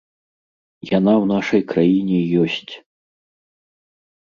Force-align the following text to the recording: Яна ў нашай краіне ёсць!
Яна 0.97 1.13
ў 1.21 1.25
нашай 1.33 1.61
краіне 1.75 2.19
ёсць! 2.47 2.69